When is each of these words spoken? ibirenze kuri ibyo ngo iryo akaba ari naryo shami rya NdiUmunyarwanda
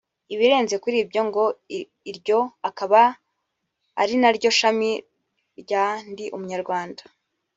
ibirenze 0.33 0.75
kuri 0.83 0.97
ibyo 1.03 1.21
ngo 1.27 1.43
iryo 2.11 2.39
akaba 2.69 3.01
ari 4.01 4.13
naryo 4.21 4.49
shami 4.59 4.91
rya 5.61 5.83
NdiUmunyarwanda 6.09 7.03